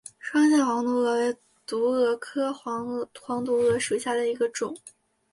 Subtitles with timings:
[0.17, 1.35] 双线黄毒蛾为
[1.67, 3.07] 毒蛾科黄
[3.45, 4.75] 毒蛾属下的一个种。